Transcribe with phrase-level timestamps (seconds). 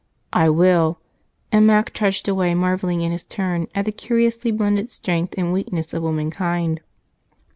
[0.33, 0.99] "I will!"
[1.51, 5.93] And Mac trudged away, marveling in his turn at the curiously blended strength and weakness
[5.93, 6.81] of womankind.